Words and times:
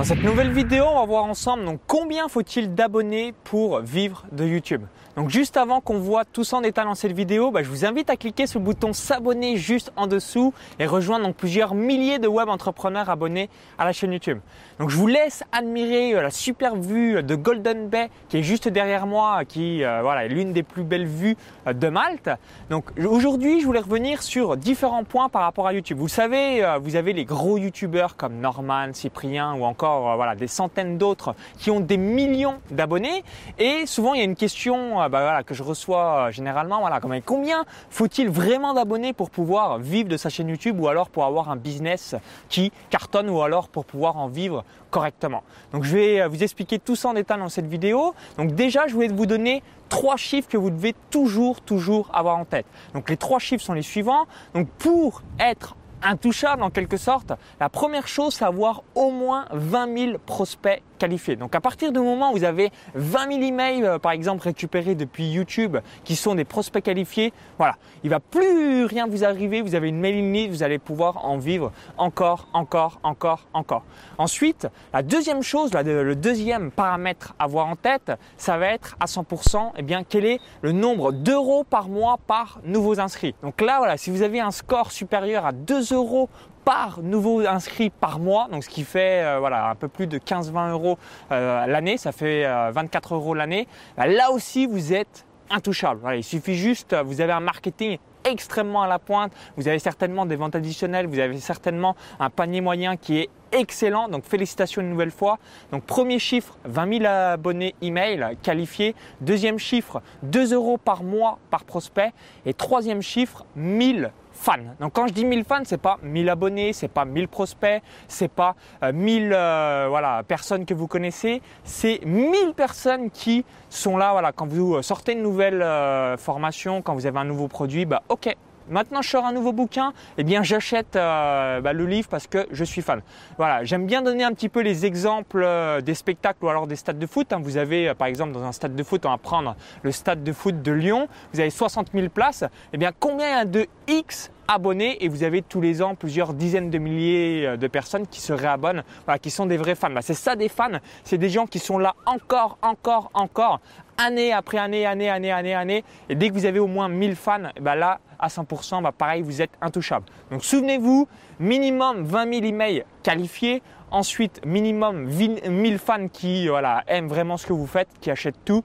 Dans 0.00 0.04
cette 0.04 0.22
nouvelle 0.22 0.50
vidéo, 0.50 0.86
on 0.90 0.98
va 0.98 1.04
voir 1.04 1.24
ensemble 1.24 1.78
combien 1.86 2.26
faut-il 2.28 2.74
d'abonnés 2.74 3.34
pour 3.44 3.80
vivre 3.80 4.24
de 4.32 4.46
YouTube. 4.46 4.80
Donc 5.16 5.28
juste 5.28 5.56
avant 5.56 5.80
qu'on 5.80 5.98
voit 5.98 6.24
tout 6.24 6.44
ça 6.44 6.58
en 6.58 6.60
détail 6.60 6.84
dans 6.84 6.94
cette 6.94 7.12
vidéo, 7.12 7.50
bah, 7.50 7.64
je 7.64 7.68
vous 7.68 7.84
invite 7.84 8.10
à 8.10 8.16
cliquer 8.16 8.46
sur 8.46 8.60
le 8.60 8.64
bouton 8.64 8.92
s'abonner 8.92 9.56
juste 9.56 9.92
en 9.96 10.06
dessous 10.06 10.54
et 10.78 10.86
rejoindre 10.86 11.32
plusieurs 11.34 11.74
milliers 11.74 12.20
de 12.20 12.28
web 12.28 12.48
entrepreneurs 12.48 13.10
abonnés 13.10 13.50
à 13.76 13.84
la 13.84 13.92
chaîne 13.92 14.12
YouTube. 14.12 14.38
Donc 14.78 14.88
je 14.88 14.96
vous 14.96 15.08
laisse 15.08 15.42
admirer 15.50 16.14
euh, 16.14 16.22
la 16.22 16.30
super 16.30 16.76
vue 16.76 17.22
de 17.24 17.34
Golden 17.34 17.88
Bay 17.88 18.08
qui 18.28 18.38
est 18.38 18.42
juste 18.44 18.68
derrière 18.68 19.06
moi, 19.06 19.44
qui 19.44 19.82
euh, 19.82 20.00
voilà, 20.02 20.26
est 20.26 20.28
l'une 20.28 20.52
des 20.52 20.62
plus 20.62 20.84
belles 20.84 21.06
vues 21.06 21.36
euh, 21.66 21.72
de 21.72 21.88
Malte. 21.88 22.30
Donc 22.70 22.84
aujourd'hui, 23.04 23.60
je 23.60 23.66
voulais 23.66 23.80
revenir 23.80 24.22
sur 24.22 24.56
différents 24.56 25.04
points 25.04 25.28
par 25.28 25.42
rapport 25.42 25.66
à 25.66 25.72
YouTube. 25.72 25.98
Vous 25.98 26.08
savez, 26.08 26.64
vous 26.80 26.94
avez 26.94 27.12
les 27.12 27.24
gros 27.24 27.58
YouTubeurs 27.58 28.16
comme 28.16 28.36
Norman, 28.40 28.92
Cyprien 28.92 29.54
ou 29.54 29.64
encore 29.64 30.14
voilà, 30.14 30.36
des 30.36 30.46
centaines 30.46 30.98
d'autres 30.98 31.34
qui 31.58 31.70
ont 31.70 31.80
des 31.80 31.96
millions 31.96 32.58
d'abonnés 32.70 33.24
et 33.58 33.86
souvent 33.86 34.14
il 34.14 34.18
y 34.18 34.20
a 34.20 34.24
une 34.24 34.36
question 34.36 34.99
bah, 35.08 35.22
voilà, 35.22 35.42
que 35.42 35.54
je 35.54 35.62
reçois 35.62 36.30
généralement, 36.30 36.80
voilà, 36.80 37.00
combien 37.24 37.64
faut-il 37.90 38.28
vraiment 38.28 38.74
d'abonnés 38.74 39.12
pour 39.12 39.30
pouvoir 39.30 39.78
vivre 39.78 40.08
de 40.08 40.16
sa 40.16 40.28
chaîne 40.28 40.48
YouTube 40.48 40.78
ou 40.80 40.88
alors 40.88 41.08
pour 41.08 41.24
avoir 41.24 41.50
un 41.50 41.56
business 41.56 42.14
qui 42.48 42.72
cartonne 42.90 43.30
ou 43.30 43.42
alors 43.42 43.68
pour 43.68 43.84
pouvoir 43.84 44.16
en 44.16 44.28
vivre 44.28 44.64
correctement? 44.90 45.42
Donc 45.72 45.84
je 45.84 45.96
vais 45.96 46.20
euh, 46.20 46.28
vous 46.28 46.42
expliquer 46.42 46.78
tout 46.78 46.96
ça 46.96 47.08
en 47.08 47.14
détail 47.14 47.38
dans 47.38 47.48
cette 47.48 47.66
vidéo. 47.66 48.14
Donc 48.36 48.54
déjà, 48.54 48.86
je 48.86 48.94
voulais 48.94 49.08
vous 49.08 49.26
donner 49.26 49.62
trois 49.88 50.16
chiffres 50.16 50.48
que 50.48 50.56
vous 50.56 50.70
devez 50.70 50.94
toujours, 51.10 51.60
toujours 51.60 52.10
avoir 52.12 52.36
en 52.38 52.44
tête. 52.44 52.66
Donc 52.94 53.10
les 53.10 53.16
trois 53.16 53.38
chiffres 53.38 53.64
sont 53.64 53.74
les 53.74 53.82
suivants. 53.82 54.26
Donc 54.54 54.68
pour 54.78 55.22
être 55.38 55.76
intouchable 56.02 56.62
en 56.62 56.70
quelque 56.70 56.96
sorte, 56.96 57.32
la 57.58 57.68
première 57.68 58.08
chose, 58.08 58.34
c'est 58.34 58.44
avoir 58.44 58.82
au 58.94 59.10
moins 59.10 59.46
20 59.52 59.98
000 59.98 60.18
prospects 60.18 60.82
qualifiés. 60.98 61.36
Donc 61.36 61.54
à 61.54 61.60
partir 61.60 61.92
du 61.92 61.98
moment 61.98 62.30
où 62.30 62.36
vous 62.36 62.44
avez 62.44 62.70
20 62.94 63.32
000 63.32 63.42
emails, 63.42 63.84
euh, 63.84 63.98
par 63.98 64.12
exemple, 64.12 64.44
récupérés 64.44 64.94
depuis 64.94 65.28
YouTube, 65.28 65.78
qui 66.04 66.14
sont 66.14 66.34
des 66.34 66.44
prospects 66.44 66.82
qualifiés, 66.82 67.32
voilà, 67.58 67.76
il 68.04 68.10
va 68.10 68.20
plus 68.20 68.84
rien 68.84 69.06
vous 69.06 69.24
arriver. 69.24 69.62
Vous 69.62 69.74
avez 69.74 69.88
une 69.88 69.98
mailing 69.98 70.32
list, 70.32 70.50
vous 70.50 70.62
allez 70.62 70.78
pouvoir 70.78 71.24
en 71.24 71.38
vivre 71.38 71.72
encore, 71.96 72.48
encore, 72.52 73.00
encore, 73.02 73.46
encore. 73.54 73.82
Ensuite, 74.18 74.68
la 74.92 75.02
deuxième 75.02 75.42
chose, 75.42 75.72
le 75.72 76.14
deuxième 76.14 76.70
paramètre 76.70 77.34
à 77.38 77.44
avoir 77.44 77.66
en 77.66 77.76
tête, 77.76 78.12
ça 78.36 78.58
va 78.58 78.66
être 78.66 78.96
à 79.00 79.06
100%, 79.06 79.72
eh 79.76 79.82
bien, 79.82 80.04
quel 80.04 80.26
est 80.26 80.40
le 80.60 80.72
nombre 80.72 81.12
d'euros 81.12 81.64
par 81.64 81.88
mois 81.88 82.18
par 82.26 82.60
nouveaux 82.64 83.00
inscrits. 83.00 83.34
Donc 83.42 83.60
là, 83.60 83.78
voilà, 83.78 83.96
si 83.96 84.10
vous 84.10 84.22
avez 84.22 84.40
un 84.40 84.50
score 84.50 84.92
supérieur 84.92 85.46
à 85.46 85.52
2 85.52 85.89
euros 85.92 86.28
par 86.64 87.00
nouveau 87.02 87.46
inscrit 87.46 87.90
par 87.90 88.18
mois, 88.18 88.48
donc 88.50 88.64
ce 88.64 88.68
qui 88.68 88.84
fait 88.84 89.24
euh, 89.24 89.38
voilà 89.38 89.70
un 89.70 89.74
peu 89.74 89.88
plus 89.88 90.06
de 90.06 90.18
15-20 90.18 90.70
euros 90.72 90.98
euh, 91.32 91.66
l'année, 91.66 91.96
ça 91.96 92.12
fait 92.12 92.44
24 92.44 93.12
euh, 93.12 93.16
euros 93.16 93.34
l'année. 93.34 93.66
Bah, 93.96 94.06
là 94.06 94.30
aussi, 94.30 94.66
vous 94.66 94.92
êtes 94.92 95.24
intouchable. 95.50 96.00
il 96.14 96.22
suffit 96.22 96.54
juste, 96.54 96.94
vous 96.94 97.20
avez 97.20 97.32
un 97.32 97.40
marketing 97.40 97.98
extrêmement 98.24 98.82
à 98.82 98.86
la 98.86 98.98
pointe, 98.98 99.32
vous 99.56 99.66
avez 99.66 99.78
certainement 99.78 100.26
des 100.26 100.36
ventes 100.36 100.54
additionnelles, 100.54 101.06
vous 101.06 101.18
avez 101.18 101.38
certainement 101.38 101.96
un 102.20 102.30
panier 102.30 102.60
moyen 102.60 102.96
qui 102.96 103.18
est 103.18 103.30
excellent. 103.52 104.08
Donc 104.08 104.24
félicitations 104.24 104.82
une 104.82 104.90
nouvelle 104.90 105.10
fois. 105.10 105.38
Donc 105.72 105.84
premier 105.84 106.18
chiffre, 106.18 106.56
20 106.64 106.98
000 106.98 107.04
abonnés 107.06 107.74
email 107.82 108.36
qualifiés. 108.42 108.94
Deuxième 109.20 109.58
chiffre, 109.58 110.02
2 110.22 110.54
euros 110.54 110.78
par 110.78 111.02
mois 111.02 111.38
par 111.50 111.64
prospect. 111.64 112.12
Et 112.46 112.54
troisième 112.54 113.02
chiffre, 113.02 113.44
1000 113.56 114.10
fans. 114.40 114.56
Donc 114.80 114.94
quand 114.94 115.06
je 115.06 115.12
dis 115.12 115.24
1000 115.24 115.44
fans, 115.44 115.62
c'est 115.64 115.80
pas 115.80 115.98
1000 116.02 116.28
abonnés, 116.28 116.72
c'est 116.72 116.88
pas 116.88 117.04
1000 117.04 117.28
prospects, 117.28 117.82
c'est 118.08 118.30
pas 118.30 118.56
1000 118.82 119.32
euh, 119.32 119.36
euh, 119.36 120.22
personnes 120.22 120.64
que 120.64 120.74
vous 120.74 120.86
connaissez, 120.86 121.42
c'est 121.62 122.00
1000 122.04 122.54
personnes 122.54 123.10
qui 123.10 123.44
sont 123.68 123.96
là 123.96 124.12
voilà, 124.12 124.32
quand 124.32 124.46
vous 124.46 124.82
sortez 124.82 125.12
une 125.12 125.22
nouvelle 125.22 125.62
euh, 125.62 126.16
formation, 126.16 126.82
quand 126.82 126.94
vous 126.94 127.06
avez 127.06 127.18
un 127.18 127.24
nouveau 127.24 127.48
produit, 127.48 127.84
bah 127.84 128.02
OK, 128.08 128.34
Maintenant, 128.70 129.02
je 129.02 129.10
sors 129.10 129.26
un 129.26 129.32
nouveau 129.32 129.52
bouquin, 129.52 129.92
eh 130.16 130.22
bien, 130.22 130.44
j'achète 130.44 130.94
euh, 130.94 131.60
bah, 131.60 131.72
le 131.72 131.86
livre 131.86 132.08
parce 132.08 132.28
que 132.28 132.46
je 132.52 132.62
suis 132.62 132.82
fan. 132.82 133.02
Voilà, 133.36 133.64
j'aime 133.64 133.84
bien 133.84 134.00
donner 134.00 134.22
un 134.22 134.32
petit 134.32 134.48
peu 134.48 134.60
les 134.60 134.86
exemples 134.86 135.42
euh, 135.42 135.80
des 135.80 135.94
spectacles 135.94 136.44
ou 136.44 136.48
alors 136.48 136.68
des 136.68 136.76
stades 136.76 136.98
de 136.98 137.06
foot. 137.06 137.32
Hein. 137.32 137.40
Vous 137.42 137.56
avez, 137.56 137.88
euh, 137.88 137.94
par 137.94 138.06
exemple, 138.06 138.32
dans 138.32 138.44
un 138.44 138.52
stade 138.52 138.76
de 138.76 138.82
foot, 138.84 139.04
on 139.06 139.10
va 139.10 139.18
prendre 139.18 139.56
le 139.82 139.90
stade 139.90 140.22
de 140.22 140.32
foot 140.32 140.62
de 140.62 140.70
Lyon. 140.70 141.08
Vous 141.34 141.40
avez 141.40 141.50
60 141.50 141.88
000 141.92 142.10
places. 142.10 142.44
Eh 142.72 142.78
bien, 142.78 142.92
combien 142.96 143.44
de 143.44 143.66
X 143.88 144.30
abonnés 144.46 145.04
et 145.04 145.08
vous 145.08 145.24
avez 145.24 145.42
tous 145.42 145.60
les 145.60 145.82
ans 145.82 145.96
plusieurs 145.96 146.32
dizaines 146.32 146.70
de 146.70 146.78
milliers 146.78 147.56
de 147.56 147.66
personnes 147.66 148.06
qui 148.06 148.20
se 148.20 148.32
réabonnent, 148.32 148.82
qui 149.20 149.30
sont 149.30 149.46
des 149.46 149.56
vrais 149.56 149.74
fans. 149.74 149.90
Bah, 149.90 150.02
c'est 150.02 150.14
ça 150.14 150.36
des 150.36 150.48
fans, 150.48 150.78
c'est 151.04 151.18
des 151.18 151.28
gens 151.28 151.46
qui 151.46 151.60
sont 151.60 151.78
là 151.78 151.94
encore, 152.06 152.58
encore, 152.62 153.10
encore, 153.14 153.60
année 153.96 154.32
après 154.32 154.58
année, 154.58 154.86
année, 154.86 155.08
année, 155.08 155.30
année, 155.30 155.54
année. 155.54 155.84
Et 156.08 156.14
dès 156.14 156.28
que 156.28 156.34
vous 156.34 156.46
avez 156.46 156.58
au 156.58 156.66
moins 156.66 156.88
1000 156.88 157.14
fans, 157.14 157.50
bah 157.60 157.76
là, 157.76 158.00
à 158.20 158.28
100%, 158.28 158.82
bah 158.82 158.92
pareil, 158.96 159.22
vous 159.22 159.42
êtes 159.42 159.50
intouchable. 159.60 160.06
Donc 160.30 160.44
souvenez-vous, 160.44 161.08
minimum 161.38 162.04
20 162.04 162.32
000 162.34 162.44
emails 162.46 162.84
qualifiés. 163.02 163.62
Ensuite, 163.90 164.40
minimum 164.46 165.06
1000 165.06 165.78
fans 165.78 166.06
qui 166.06 166.46
voilà, 166.46 166.84
aiment 166.86 167.08
vraiment 167.08 167.36
ce 167.36 167.46
que 167.46 167.52
vous 167.52 167.66
faites, 167.66 167.88
qui 168.00 168.10
achètent 168.10 168.44
tout. 168.44 168.62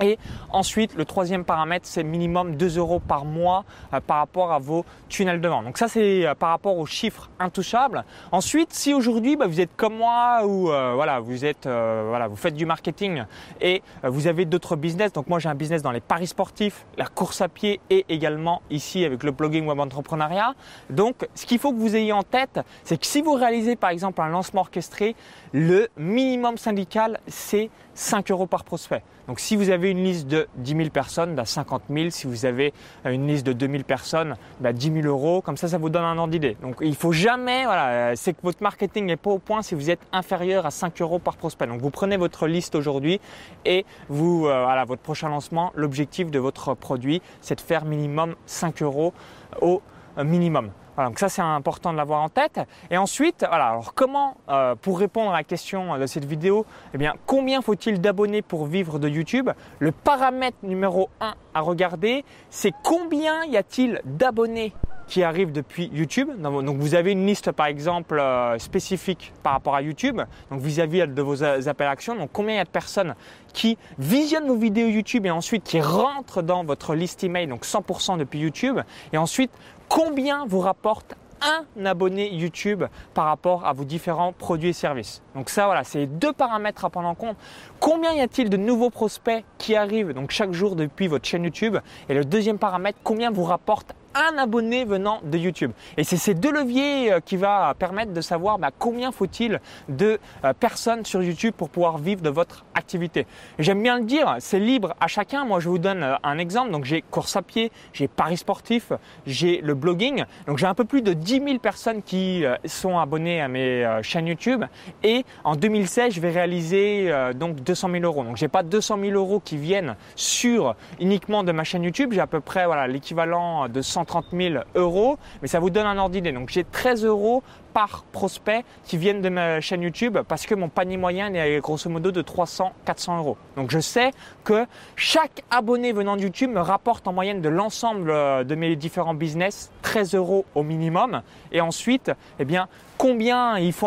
Et 0.00 0.18
ensuite, 0.50 0.94
le 0.94 1.04
troisième 1.04 1.44
paramètre, 1.44 1.86
c'est 1.86 2.04
minimum 2.04 2.56
2 2.56 2.78
euros 2.78 3.00
par 3.00 3.24
mois 3.24 3.64
euh, 3.94 4.00
par 4.00 4.18
rapport 4.18 4.52
à 4.52 4.58
vos 4.58 4.84
tunnels 5.08 5.40
de 5.40 5.48
vente. 5.48 5.64
Donc 5.64 5.78
ça, 5.78 5.88
c'est 5.88 6.26
euh, 6.26 6.34
par 6.34 6.50
rapport 6.50 6.76
aux 6.76 6.86
chiffres 6.86 7.30
intouchables. 7.38 8.04
Ensuite, 8.32 8.72
si 8.72 8.92
aujourd'hui, 8.92 9.36
bah, 9.36 9.46
vous 9.46 9.60
êtes 9.60 9.74
comme 9.76 9.96
moi 9.96 10.44
ou 10.44 10.70
euh, 10.70 10.92
voilà, 10.94 11.20
vous 11.20 11.44
êtes 11.44 11.66
voilà, 11.66 12.28
vous 12.28 12.36
faites 12.36 12.54
du 12.54 12.66
marketing 12.66 13.24
et 13.60 13.82
vous 14.02 14.26
avez 14.26 14.44
d'autres 14.44 14.76
business. 14.76 15.12
Donc 15.12 15.28
moi, 15.28 15.38
j'ai 15.38 15.48
un 15.48 15.54
business 15.54 15.82
dans 15.82 15.90
les 15.90 16.00
paris 16.00 16.26
sportifs, 16.26 16.86
la 16.96 17.06
course 17.06 17.40
à 17.40 17.48
pied 17.48 17.80
et 17.90 18.04
également 18.08 18.62
ici 18.70 19.04
avec 19.04 19.22
le 19.22 19.30
blogging 19.30 19.66
web 19.66 19.80
entrepreneuriat. 19.80 20.54
Donc, 20.90 21.26
ce 21.34 21.46
qu'il 21.46 21.58
faut 21.58 21.72
que 21.72 21.78
vous 21.78 21.96
ayez 21.96 22.12
en 22.12 22.22
tête, 22.22 22.60
c'est 22.84 22.98
que 22.98 23.06
si 23.06 23.22
vous 23.22 23.32
réalisez 23.32 23.76
par 23.76 23.90
exemple 23.90 24.20
un 24.20 24.28
lancement 24.28 24.60
orchestré, 24.60 25.16
le 25.52 25.88
minimum 25.96 26.56
syndical, 26.56 27.20
c'est 27.26 27.70
5 27.94 28.30
euros 28.30 28.46
par 28.46 28.64
prospect. 28.64 29.02
Donc 29.26 29.40
si 29.40 29.56
vous 29.56 29.70
avez 29.70 29.85
une 29.90 30.04
liste 30.04 30.26
de 30.26 30.48
10 30.56 30.76
000 30.76 30.90
personnes, 30.90 31.34
bah 31.34 31.44
50 31.44 31.82
000. 31.90 32.10
Si 32.10 32.26
vous 32.26 32.44
avez 32.44 32.72
une 33.04 33.26
liste 33.26 33.46
de 33.46 33.52
2 33.52 33.68
000 33.68 33.82
personnes, 33.84 34.36
bah 34.60 34.72
10 34.72 34.92
000 35.02 35.06
euros. 35.06 35.40
Comme 35.40 35.56
ça, 35.56 35.68
ça 35.68 35.78
vous 35.78 35.90
donne 35.90 36.04
un 36.04 36.16
ordre 36.18 36.32
d'idée. 36.32 36.56
Donc 36.62 36.76
il 36.80 36.94
faut 36.94 37.12
jamais, 37.12 37.64
voilà, 37.64 38.16
c'est 38.16 38.32
que 38.32 38.42
votre 38.42 38.62
marketing 38.62 39.06
n'est 39.06 39.16
pas 39.16 39.30
au 39.30 39.38
point 39.38 39.62
si 39.62 39.74
vous 39.74 39.90
êtes 39.90 40.00
inférieur 40.12 40.66
à 40.66 40.70
5 40.70 41.00
euros 41.02 41.18
par 41.18 41.36
prospect. 41.36 41.66
Donc 41.66 41.80
vous 41.80 41.90
prenez 41.90 42.16
votre 42.16 42.46
liste 42.46 42.74
aujourd'hui 42.74 43.20
et 43.64 43.84
vous, 44.08 44.46
euh, 44.46 44.64
voilà, 44.64 44.84
votre 44.84 45.02
prochain 45.02 45.28
lancement, 45.28 45.72
l'objectif 45.74 46.30
de 46.30 46.38
votre 46.38 46.74
produit, 46.74 47.22
c'est 47.40 47.56
de 47.56 47.60
faire 47.60 47.84
minimum 47.84 48.34
5 48.46 48.82
euros 48.82 49.12
au 49.60 49.82
minimum 50.24 50.70
donc 51.04 51.18
ça 51.18 51.28
c'est 51.28 51.42
important 51.42 51.92
de 51.92 51.96
l'avoir 51.98 52.22
en 52.22 52.28
tête. 52.28 52.60
Et 52.90 52.96
ensuite, 52.96 53.44
voilà, 53.48 53.68
alors 53.68 53.94
comment, 53.94 54.36
euh, 54.48 54.74
pour 54.74 54.98
répondre 54.98 55.30
à 55.30 55.38
la 55.38 55.44
question 55.44 55.98
de 55.98 56.06
cette 56.06 56.24
vidéo, 56.24 56.66
eh 56.94 56.98
bien, 56.98 57.14
combien 57.26 57.62
faut-il 57.62 58.00
d'abonnés 58.00 58.42
pour 58.42 58.66
vivre 58.66 58.98
de 58.98 59.08
YouTube? 59.08 59.50
Le 59.78 59.92
paramètre 59.92 60.58
numéro 60.62 61.08
1 61.20 61.34
à 61.54 61.60
regarder, 61.60 62.24
c'est 62.50 62.72
combien 62.82 63.44
y 63.44 63.56
a-t-il 63.56 64.00
d'abonnés? 64.04 64.72
Qui 65.06 65.22
arrivent 65.22 65.52
depuis 65.52 65.90
YouTube. 65.92 66.30
Donc 66.40 66.76
vous 66.78 66.94
avez 66.94 67.12
une 67.12 67.26
liste 67.26 67.52
par 67.52 67.66
exemple 67.66 68.18
euh, 68.18 68.58
spécifique 68.58 69.32
par 69.42 69.52
rapport 69.52 69.74
à 69.74 69.82
YouTube, 69.82 70.20
donc 70.50 70.60
vis-à-vis 70.60 71.06
de 71.06 71.22
vos 71.22 71.42
appels 71.42 71.86
à 71.86 71.90
action. 71.90 72.14
Donc 72.16 72.30
combien 72.32 72.54
il 72.54 72.58
y 72.58 72.60
a 72.60 72.64
de 72.64 72.68
personnes 72.68 73.14
qui 73.52 73.78
visionnent 73.98 74.48
vos 74.48 74.56
vidéos 74.56 74.88
YouTube 74.88 75.26
et 75.26 75.30
ensuite 75.30 75.64
qui 75.64 75.80
rentrent 75.80 76.42
dans 76.42 76.64
votre 76.64 76.94
liste 76.94 77.24
email, 77.24 77.46
donc 77.46 77.64
100% 77.64 78.18
depuis 78.18 78.40
YouTube. 78.40 78.80
Et 79.12 79.18
ensuite 79.18 79.50
combien 79.88 80.46
vous 80.46 80.60
rapporte 80.60 81.16
un 81.42 81.84
abonné 81.84 82.32
YouTube 82.34 82.84
par 83.14 83.26
rapport 83.26 83.66
à 83.66 83.72
vos 83.72 83.84
différents 83.84 84.32
produits 84.32 84.70
et 84.70 84.72
services. 84.72 85.22
Donc 85.34 85.50
ça 85.50 85.66
voilà, 85.66 85.84
c'est 85.84 86.06
deux 86.06 86.32
paramètres 86.32 86.84
à 86.84 86.90
prendre 86.90 87.08
en 87.08 87.14
compte. 87.14 87.36
Combien 87.78 88.12
y 88.12 88.20
a-t-il 88.20 88.48
de 88.48 88.56
nouveaux 88.56 88.90
prospects 88.90 89.44
qui 89.58 89.76
arrivent 89.76 90.12
donc 90.12 90.30
chaque 90.30 90.52
jour 90.52 90.76
depuis 90.76 91.08
votre 91.08 91.26
chaîne 91.26 91.44
YouTube? 91.44 91.76
Et 92.08 92.14
le 92.14 92.24
deuxième 92.24 92.58
paramètre, 92.58 92.98
combien 93.04 93.30
vous 93.30 93.44
rapporte 93.44 93.94
un 94.16 94.38
abonné 94.38 94.84
venant 94.84 95.20
de 95.22 95.36
YouTube. 95.36 95.72
Et 95.96 96.04
c'est 96.04 96.16
ces 96.16 96.34
deux 96.34 96.50
leviers 96.50 97.12
euh, 97.12 97.20
qui 97.20 97.36
va 97.36 97.74
permettre 97.78 98.12
de 98.12 98.20
savoir 98.20 98.58
bah, 98.58 98.70
combien 98.76 99.12
faut-il 99.12 99.60
de 99.88 100.18
euh, 100.44 100.52
personnes 100.54 101.04
sur 101.04 101.22
YouTube 101.22 101.54
pour 101.56 101.68
pouvoir 101.68 101.98
vivre 101.98 102.22
de 102.22 102.30
votre 102.30 102.64
activité. 102.74 103.26
J'aime 103.58 103.82
bien 103.82 103.98
le 103.98 104.04
dire, 104.04 104.36
c'est 104.38 104.58
libre 104.58 104.94
à 105.00 105.06
chacun. 105.06 105.44
Moi, 105.44 105.60
je 105.60 105.68
vous 105.68 105.78
donne 105.78 106.02
euh, 106.02 106.14
un 106.22 106.38
exemple. 106.38 106.70
Donc, 106.70 106.84
j'ai 106.84 107.02
course 107.02 107.36
à 107.36 107.42
pied, 107.42 107.70
j'ai 107.92 108.08
paris 108.08 108.36
sportif, 108.36 108.92
j'ai 109.26 109.60
le 109.60 109.74
blogging. 109.74 110.24
Donc, 110.46 110.58
j'ai 110.58 110.66
un 110.66 110.74
peu 110.74 110.84
plus 110.84 111.02
de 111.02 111.12
10 111.12 111.42
000 111.44 111.58
personnes 111.58 112.02
qui 112.02 112.44
sont 112.64 112.98
abonnées 112.98 113.40
à 113.40 113.48
mes 113.48 113.86
chaînes 114.02 114.26
YouTube. 114.26 114.64
Et 115.02 115.24
en 115.44 115.56
2016, 115.56 116.14
je 116.14 116.20
vais 116.20 116.30
réaliser 116.30 117.12
donc 117.34 117.56
200 117.56 117.90
000 117.90 118.04
euros. 118.04 118.24
Donc, 118.24 118.36
j'ai 118.36 118.48
pas 118.48 118.62
200 118.62 118.98
000 119.00 119.12
euros 119.12 119.40
qui 119.40 119.56
viennent 119.56 119.96
sur 120.14 120.74
uniquement 121.00 121.44
de 121.44 121.52
ma 121.52 121.64
chaîne 121.64 121.82
YouTube. 121.82 122.12
J'ai 122.12 122.20
à 122.20 122.26
peu 122.26 122.40
près 122.40 122.66
l'équivalent 122.88 123.68
de 123.68 123.82
100 123.82 124.05
130 124.06 124.26
000 124.32 124.64
euros, 124.74 125.18
mais 125.42 125.48
ça 125.48 125.60
vous 125.60 125.70
donne 125.70 125.86
un 125.86 125.98
ordre 125.98 126.12
d'idée. 126.12 126.32
Donc 126.32 126.48
j'ai 126.48 126.64
13 126.64 127.04
euros 127.04 127.42
par 127.74 128.04
prospect 128.04 128.64
qui 128.84 128.96
viennent 128.96 129.20
de 129.20 129.28
ma 129.28 129.60
chaîne 129.60 129.82
YouTube 129.82 130.18
parce 130.26 130.46
que 130.46 130.54
mon 130.54 130.68
panier 130.68 130.96
moyen 130.96 131.34
est 131.34 131.60
grosso 131.60 131.90
modo 131.90 132.10
de 132.10 132.22
300-400 132.22 133.18
euros. 133.18 133.36
Donc 133.56 133.70
je 133.70 133.80
sais 133.80 134.12
que 134.44 134.66
chaque 134.94 135.42
abonné 135.50 135.92
venant 135.92 136.16
de 136.16 136.22
YouTube 136.22 136.50
me 136.50 136.60
rapporte 136.60 137.06
en 137.06 137.12
moyenne 137.12 137.42
de 137.42 137.48
l'ensemble 137.48 138.10
euh, 138.10 138.44
de 138.44 138.54
mes 138.54 138.76
différents 138.76 139.14
business 139.14 139.70
13 139.82 140.14
euros 140.14 140.46
au 140.54 140.62
minimum. 140.62 141.22
Et 141.52 141.60
ensuite, 141.60 142.10
eh 142.38 142.44
bien, 142.44 142.68
combien 142.98 143.58
il 143.58 143.72
faut 143.72 143.86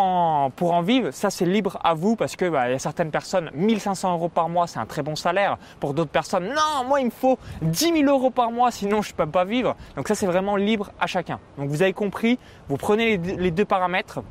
pour 0.56 0.74
en 0.74 0.82
vivre, 0.82 1.12
ça 1.12 1.30
c'est 1.30 1.46
libre 1.46 1.80
à 1.84 1.94
vous 1.94 2.16
parce 2.16 2.36
que 2.36 2.50
bah, 2.50 2.70
il 2.70 2.74
y 2.74 2.76
a 2.76 2.80
certaines 2.80 3.12
personnes 3.12 3.50
1500 3.54 4.14
euros 4.14 4.30
par 4.30 4.50
mois, 4.50 4.68
c'est 4.68 4.80
un 4.80 4.86
très 4.86 5.02
bon 5.02 5.16
salaire. 5.16 5.58
Pour 5.80 5.94
d'autres 5.94 6.12
personnes, 6.12 6.48
non, 6.48 6.88
moi 6.88 7.02
il 7.02 7.06
me 7.06 7.12
faut 7.12 7.38
10 7.62 8.04
000 8.04 8.04
euros 8.06 8.30
par 8.30 8.52
mois, 8.52 8.72
sinon 8.72 9.02
je 9.02 9.12
ne 9.12 9.16
peux 9.16 9.26
pas 9.26 9.46
vivre. 9.46 9.76
Donc 9.96 10.08
ça 10.08 10.16
c'est 10.16 10.26
vraiment 10.26 10.56
libre 10.56 10.92
à 11.00 11.08
chacun. 11.08 11.40
Donc 11.58 11.70
vous 11.70 11.82
avez 11.82 11.94
compris, 11.94 12.40
vous 12.68 12.78
prenez 12.78 13.18
les 13.18 13.52
deux 13.52 13.66
paramètres. 13.66 14.22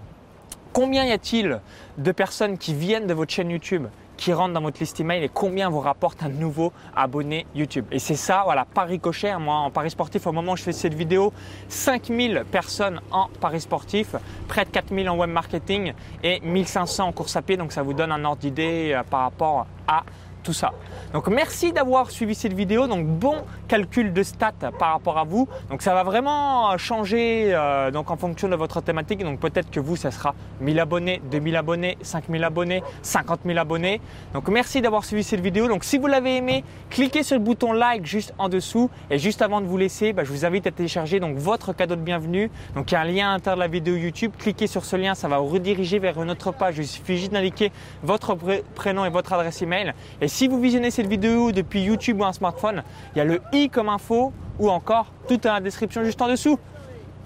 Combien 0.72 1.04
y 1.04 1.12
a-t-il 1.12 1.60
de 1.96 2.12
personnes 2.12 2.58
qui 2.58 2.74
viennent 2.74 3.06
de 3.06 3.14
votre 3.14 3.32
chaîne 3.32 3.50
YouTube 3.50 3.86
qui 4.18 4.32
rentrent 4.34 4.52
dans 4.52 4.60
votre 4.60 4.80
liste 4.80 5.00
email 5.00 5.24
et 5.24 5.30
combien 5.32 5.70
vous 5.70 5.80
rapporte 5.80 6.22
un 6.22 6.28
nouveau 6.28 6.72
abonné 6.94 7.46
YouTube. 7.54 7.86
Et 7.90 7.98
c'est 7.98 8.16
ça, 8.16 8.42
voilà, 8.44 8.66
Paris 8.66 9.00
Cocher. 9.00 9.36
Moi, 9.40 9.54
en 9.54 9.70
Paris 9.70 9.90
sportif, 9.90 10.26
au 10.26 10.32
moment 10.32 10.52
où 10.52 10.56
je 10.56 10.64
fais 10.64 10.72
cette 10.72 10.92
vidéo, 10.92 11.32
5000 11.68 12.44
personnes 12.50 13.00
en 13.10 13.28
Paris 13.40 13.60
sportif, 13.60 14.16
près 14.48 14.64
de 14.64 14.70
4000 14.70 15.08
en 15.08 15.16
web 15.16 15.30
marketing 15.30 15.94
et 16.22 16.40
1500 16.40 17.06
en 17.06 17.12
course 17.12 17.36
à 17.36 17.42
pied. 17.42 17.56
Donc, 17.56 17.72
ça 17.72 17.82
vous 17.82 17.94
donne 17.94 18.12
un 18.12 18.24
ordre 18.24 18.40
d'idée 18.40 18.92
euh, 18.92 19.02
par 19.08 19.20
rapport 19.20 19.66
à 19.86 20.02
ça. 20.52 20.72
Donc 21.12 21.28
merci 21.28 21.72
d'avoir 21.72 22.10
suivi 22.10 22.34
cette 22.34 22.52
vidéo. 22.52 22.86
Donc 22.86 23.06
bon 23.06 23.36
calcul 23.66 24.12
de 24.12 24.22
stats 24.22 24.52
par 24.78 24.92
rapport 24.92 25.18
à 25.18 25.24
vous. 25.24 25.48
Donc 25.70 25.82
ça 25.82 25.94
va 25.94 26.02
vraiment 26.02 26.76
changer 26.78 27.50
euh, 27.54 27.90
donc 27.90 28.10
en 28.10 28.16
fonction 28.16 28.48
de 28.48 28.56
votre 28.56 28.80
thématique. 28.80 29.22
Donc 29.22 29.40
peut-être 29.40 29.70
que 29.70 29.80
vous 29.80 29.96
ça 29.96 30.10
sera 30.10 30.34
1000 30.60 30.78
abonnés, 30.80 31.22
2000 31.30 31.56
abonnés, 31.56 31.98
5000 32.02 32.44
abonnés, 32.44 32.82
50 33.02 33.40
000 33.44 33.58
abonnés. 33.58 34.00
Donc 34.34 34.48
merci 34.48 34.80
d'avoir 34.80 35.04
suivi 35.04 35.22
cette 35.22 35.40
vidéo. 35.40 35.68
Donc 35.68 35.84
si 35.84 35.98
vous 35.98 36.06
l'avez 36.06 36.36
aimé, 36.36 36.64
cliquez 36.90 37.22
sur 37.22 37.36
le 37.36 37.42
bouton 37.42 37.72
like 37.72 38.06
juste 38.06 38.34
en 38.38 38.48
dessous 38.48 38.90
et 39.10 39.18
juste 39.18 39.42
avant 39.42 39.60
de 39.60 39.66
vous 39.66 39.76
laisser, 39.76 40.12
bah, 40.12 40.24
je 40.24 40.30
vous 40.30 40.44
invite 40.44 40.66
à 40.66 40.70
télécharger 40.70 41.20
donc 41.20 41.36
votre 41.36 41.72
cadeau 41.72 41.96
de 41.96 42.00
bienvenue. 42.00 42.50
Donc 42.74 42.90
il 42.90 42.94
y 42.94 42.96
a 42.96 43.00
un 43.00 43.04
lien 43.04 43.30
à 43.30 43.32
l'intérieur 43.32 43.56
de 43.56 43.62
la 43.62 43.68
vidéo 43.68 43.96
YouTube. 43.96 44.32
Cliquez 44.38 44.66
sur 44.66 44.84
ce 44.84 44.96
lien, 44.96 45.14
ça 45.14 45.28
va 45.28 45.38
vous 45.38 45.46
rediriger 45.46 45.98
vers 45.98 46.20
une 46.22 46.30
autre 46.30 46.52
page. 46.52 46.78
Il 46.78 46.86
suffit 46.86 47.16
juste 47.16 47.32
d'indiquer 47.32 47.72
votre 48.02 48.36
prénom 48.74 49.04
et 49.04 49.10
votre 49.10 49.32
adresse 49.32 49.62
email. 49.62 49.94
Et 50.20 50.28
si 50.28 50.37
vous 50.46 50.60
visionnez 50.60 50.90
cette 50.90 51.08
vidéo 51.08 51.50
depuis 51.52 51.82
YouTube 51.82 52.20
ou 52.20 52.24
un 52.24 52.32
smartphone, 52.32 52.82
il 53.14 53.18
y 53.18 53.20
a 53.20 53.24
le 53.24 53.40
i 53.52 53.68
comme 53.68 53.88
info 53.88 54.32
ou 54.58 54.70
encore 54.70 55.06
tout 55.26 55.38
dans 55.38 55.54
la 55.54 55.60
description 55.60 56.04
juste 56.04 56.20
en 56.22 56.28
dessous. 56.28 56.58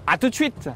À 0.07 0.17
tout 0.17 0.29
de 0.29 0.35
suite 0.35 0.69